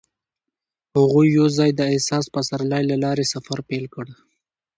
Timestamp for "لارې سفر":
3.03-3.57